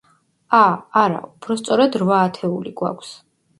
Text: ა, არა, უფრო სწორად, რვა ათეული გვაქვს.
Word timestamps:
ა, 0.59 0.61
არა, 1.01 1.19
უფრო 1.27 1.59
სწორად, 1.61 2.01
რვა 2.05 2.25
ათეული 2.31 2.77
გვაქვს. 2.83 3.17